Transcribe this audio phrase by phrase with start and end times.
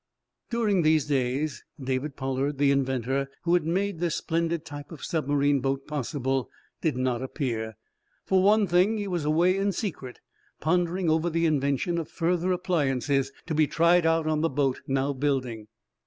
[0.49, 5.59] During these days David Pollard, the inventor who had made this splendid type of submarine
[5.59, 6.49] boat possible,
[6.81, 7.77] did not appear.
[8.25, 10.19] For one thing, he was away in secret,
[10.59, 15.13] pondering over the invention of further appliances to be tried out on the boat now
[15.13, 15.67] building.